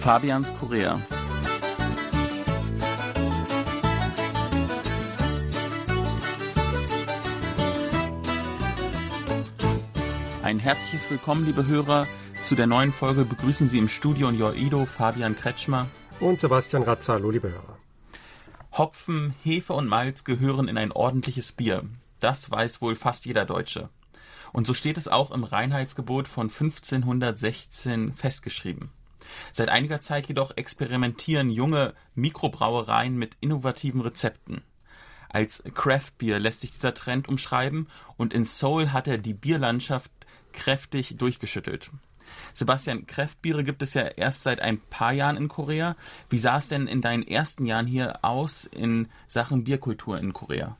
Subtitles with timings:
[0.00, 0.98] Fabians Korea.
[10.42, 12.06] Ein herzliches Willkommen, liebe Hörer.
[12.42, 15.86] Zu der neuen Folge begrüßen Sie im Studio in Joido Fabian Kretschmer
[16.18, 17.76] und Sebastian Razzalo, liebe Hörer.
[18.72, 21.84] Hopfen, Hefe und Malz gehören in ein ordentliches Bier.
[22.20, 23.90] Das weiß wohl fast jeder Deutsche.
[24.54, 28.90] Und so steht es auch im Reinheitsgebot von 1516 festgeschrieben.
[29.52, 34.62] Seit einiger Zeit jedoch experimentieren junge Mikrobrauereien mit innovativen Rezepten.
[35.28, 40.10] Als Craft Beer lässt sich dieser Trend umschreiben und in Seoul hat er die Bierlandschaft
[40.52, 41.90] kräftig durchgeschüttelt.
[42.54, 45.96] Sebastian, Kräftbiere gibt es ja erst seit ein paar Jahren in Korea.
[46.28, 50.76] Wie sah es denn in deinen ersten Jahren hier aus in Sachen Bierkultur in Korea?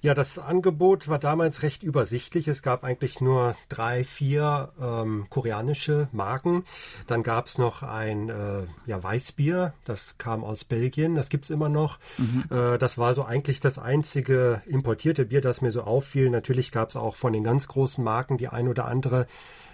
[0.00, 2.48] Ja, das Angebot war damals recht übersichtlich.
[2.48, 6.64] Es gab eigentlich nur drei, vier ähm, koreanische Marken.
[7.06, 11.68] Dann gab es noch ein äh, ja, Weißbier, das kam aus Belgien, das gibt's immer
[11.68, 11.98] noch.
[12.18, 12.44] Mhm.
[12.50, 16.30] Äh, das war so eigentlich das einzige importierte Bier, das mir so auffiel.
[16.30, 19.26] Natürlich gab's auch von den ganz großen Marken die ein oder andere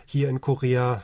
[0.05, 1.03] hier in Korea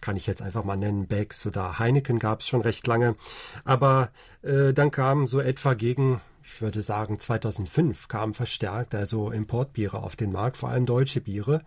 [0.00, 3.16] kann ich jetzt einfach mal nennen, Becks oder Heineken gab es schon recht lange.
[3.64, 4.10] Aber
[4.42, 10.16] äh, dann kam so etwa gegen ich würde sagen 2005 kamen verstärkt also Importbiere auf
[10.16, 11.62] den Markt, vor allem deutsche Biere.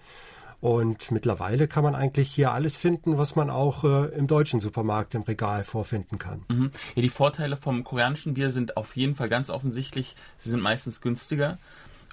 [0.60, 5.16] Und mittlerweile kann man eigentlich hier alles finden, was man auch äh, im deutschen Supermarkt
[5.16, 6.44] im Regal vorfinden kann.
[6.50, 6.72] Mhm.
[6.96, 10.16] Ja, die Vorteile vom koreanischen Bier sind auf jeden Fall ganz offensichtlich.
[10.38, 11.58] Sie sind meistens günstiger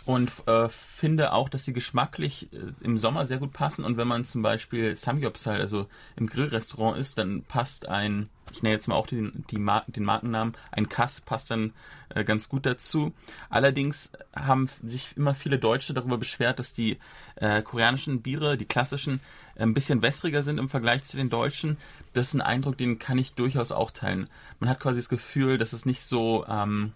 [0.08, 3.84] und äh, finde auch, dass sie geschmacklich äh, im Sommer sehr gut passen.
[3.84, 8.74] Und wenn man zum Beispiel Samgyeopsal, also im Grillrestaurant ist, dann passt ein, ich nenne
[8.74, 11.74] jetzt mal auch den, Mar den Markennamen, ein Kass passt dann
[12.08, 13.12] äh, ganz gut dazu.
[13.50, 16.96] Allerdings haben sich immer viele Deutsche darüber beschwert, dass die
[17.34, 19.20] äh, koreanischen Biere, die klassischen,
[19.56, 21.76] ein bisschen wässriger sind im Vergleich zu den deutschen.
[22.14, 24.30] Das ist ein Eindruck, den kann ich durchaus auch teilen.
[24.58, 26.94] Man hat quasi das Gefühl, dass es nicht so, ähm,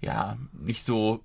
[0.00, 1.20] ja, nicht so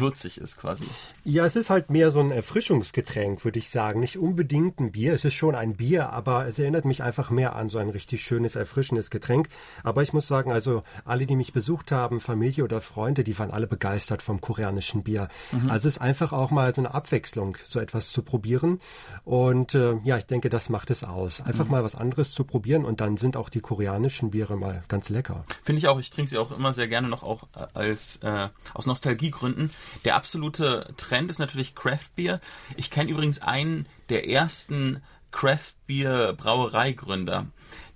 [0.00, 0.84] würzig ist quasi.
[1.24, 4.00] Ja, es ist halt mehr so ein Erfrischungsgetränk, würde ich sagen.
[4.00, 5.14] Nicht unbedingt ein Bier.
[5.14, 8.22] Es ist schon ein Bier, aber es erinnert mich einfach mehr an so ein richtig
[8.22, 9.48] schönes, erfrischendes Getränk.
[9.82, 13.50] Aber ich muss sagen, also alle, die mich besucht haben, Familie oder Freunde, die waren
[13.50, 15.28] alle begeistert vom koreanischen Bier.
[15.52, 15.70] Mhm.
[15.70, 18.80] Also es ist einfach auch mal so eine Abwechslung, so etwas zu probieren.
[19.24, 21.40] Und äh, ja, ich denke, das macht es aus.
[21.40, 21.72] Einfach mhm.
[21.72, 25.44] mal was anderes zu probieren und dann sind auch die koreanischen Biere mal ganz lecker.
[25.62, 25.98] Finde ich auch.
[26.00, 29.70] Ich trinke sie auch immer sehr gerne noch auch äh, als äh, aus Nostalgiegründen.
[30.04, 32.40] Der absolute Trend ist natürlich Craft Beer.
[32.76, 37.46] Ich kenne übrigens einen der ersten Craft Beer Brauereigründer.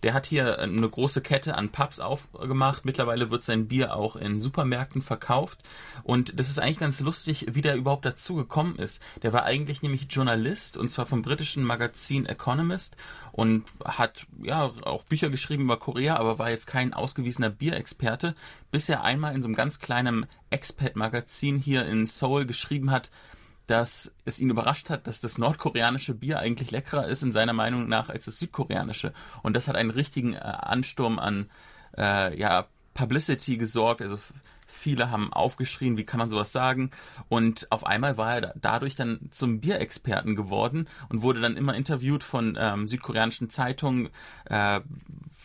[0.03, 2.85] Der hat hier eine große Kette an Pubs aufgemacht.
[2.85, 5.61] Mittlerweile wird sein Bier auch in Supermärkten verkauft.
[6.03, 9.03] Und das ist eigentlich ganz lustig, wie der überhaupt dazu gekommen ist.
[9.23, 12.97] Der war eigentlich nämlich Journalist und zwar vom britischen Magazin Economist
[13.33, 18.35] und hat ja auch Bücher geschrieben über Korea, aber war jetzt kein ausgewiesener Bierexperte,
[18.71, 23.11] bis er einmal in so einem ganz kleinen Expat-Magazin hier in Seoul geschrieben hat,
[23.67, 27.89] dass es ihn überrascht hat, dass das nordkoreanische Bier eigentlich leckerer ist in seiner Meinung
[27.89, 29.13] nach als das südkoreanische.
[29.43, 31.51] Und das hat einen richtigen äh, Ansturm an
[31.97, 34.03] äh, ja, Publicity gesorgt.
[34.03, 34.19] Also
[34.77, 36.91] viele haben aufgeschrien, wie kann man sowas sagen?
[37.29, 42.23] Und auf einmal war er dadurch dann zum Bierexperten geworden und wurde dann immer interviewt
[42.23, 44.11] von ähm, südkoreanischen Zeitungen,
[44.45, 44.81] äh,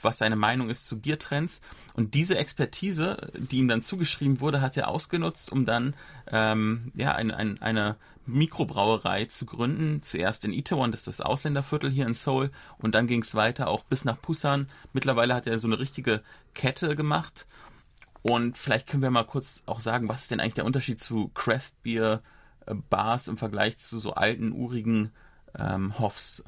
[0.02, 1.62] was seine Meinung ist zu Biertrends.
[1.94, 5.96] Und diese Expertise, die ihm dann zugeschrieben wurde, hat er ausgenutzt, um dann
[6.28, 10.02] ähm, ja eine, eine, eine Mikrobrauerei zu gründen.
[10.03, 13.68] Zuerst in Itaewon, das ist das Ausländerviertel hier in Seoul, und dann ging es weiter
[13.68, 14.68] auch bis nach Busan.
[14.94, 16.22] Mittlerweile hat er so eine richtige
[16.53, 17.48] Kette gemacht.
[18.23, 21.29] Und vielleicht können wir mal kurz auch sagen, was ist denn eigentlich der Unterschied zu
[21.29, 22.21] Craft Beer
[22.65, 25.11] äh, Bars im Vergleich zu so alten, urigen
[25.57, 26.43] ähm, Hoffs?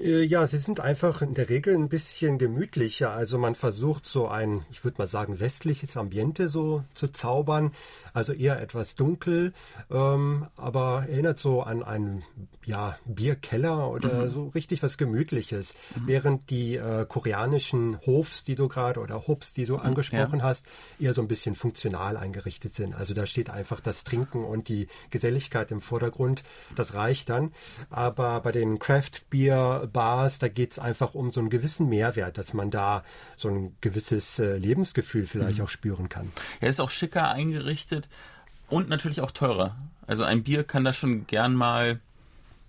[0.00, 3.10] Äh, ja, sie sind einfach in der Regel ein bisschen gemütlicher.
[3.10, 7.72] Also man versucht so ein, ich würde mal sagen, westliches Ambiente so zu zaubern.
[8.12, 9.52] Also eher etwas dunkel,
[9.90, 12.24] ähm, aber erinnert so an einen
[12.64, 14.28] ja, Bierkeller oder mhm.
[14.28, 15.74] so richtig was Gemütliches.
[15.94, 16.06] Mhm.
[16.06, 20.44] Während die äh, koreanischen Hofs, die du gerade oder Hubs, die du mhm, angesprochen ja.
[20.44, 20.66] hast,
[20.98, 22.94] eher so ein bisschen funktional eingerichtet sind.
[22.94, 26.42] Also da steht einfach das Trinken und die Geselligkeit im Vordergrund.
[26.76, 27.52] Das reicht dann.
[27.88, 32.38] Aber bei den Craft Beer Bars, da geht es einfach um so einen gewissen Mehrwert,
[32.38, 33.04] dass man da
[33.36, 35.64] so ein gewisses äh, Lebensgefühl vielleicht mhm.
[35.64, 36.32] auch spüren kann.
[36.60, 38.08] Er ist auch schicker eingerichtet
[38.68, 39.76] und natürlich auch teurer.
[40.06, 42.00] Also ein Bier kann da schon gern mal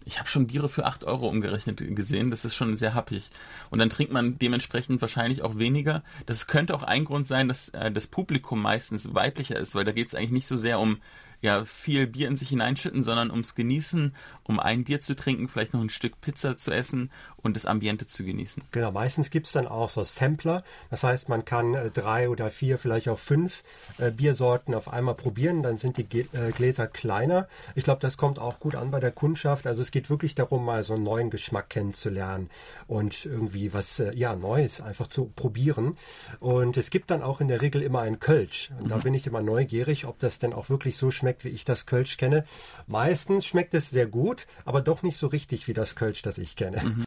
[0.06, 2.31] ich habe schon Biere für 8 Euro umgerechnet gesehen.
[2.31, 3.30] Das ist schon sehr happig.
[3.69, 6.04] Und dann trinkt man dementsprechend wahrscheinlich auch weniger.
[6.25, 9.92] Das könnte auch ein Grund sein, dass äh, das Publikum meistens weiblicher ist, weil da
[9.92, 10.98] geht es eigentlich nicht so sehr um
[11.41, 14.13] ja viel Bier in sich hineinschütten, sondern ums Genießen,
[14.44, 18.07] um ein Bier zu trinken, vielleicht noch ein Stück Pizza zu essen und das Ambiente
[18.07, 18.63] zu genießen.
[18.71, 20.63] Genau, meistens gibt es dann auch so Sampler.
[20.89, 23.63] Das heißt, man kann äh, drei oder vier, vielleicht auch fünf
[23.97, 25.63] äh, Biersorten auf einmal probieren.
[25.63, 27.47] Dann sind die G äh, Gläser kleiner.
[27.75, 29.68] Ich glaube, das kommt auch gut an bei der Kundschaft.
[29.68, 32.50] Also es geht wirklich darum, mal so einen neuen Geschmack kennenzulernen
[32.88, 35.97] und irgendwie was äh, ja Neues einfach zu probieren.
[36.39, 38.71] Und es gibt dann auch in der Regel immer ein Kölsch.
[38.80, 39.03] Und da mhm.
[39.03, 42.17] bin ich immer neugierig, ob das denn auch wirklich so schmeckt, wie ich das Kölsch
[42.17, 42.45] kenne.
[42.87, 46.55] Meistens schmeckt es sehr gut, aber doch nicht so richtig wie das Kölsch, das ich
[46.55, 46.81] kenne.
[46.83, 47.05] Mhm.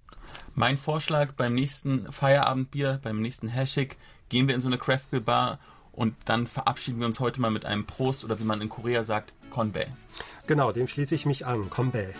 [0.54, 3.96] Mein Vorschlag beim nächsten Feierabendbier, beim nächsten Hashik,
[4.28, 5.58] gehen wir in so eine Craft Beer Bar
[5.92, 9.04] und dann verabschieden wir uns heute mal mit einem Prost oder wie man in Korea
[9.04, 9.86] sagt, Konbae.
[10.46, 11.68] Genau, dem schließe ich mich an.
[11.68, 12.14] Konbae.